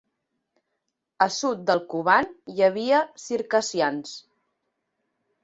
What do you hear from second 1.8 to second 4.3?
Kuban hi havia circassians.